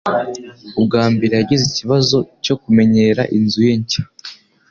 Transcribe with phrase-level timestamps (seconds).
[0.79, 4.01] Ubwa mbere yagize ikibazo cyo kumenyera inzu ye nshya.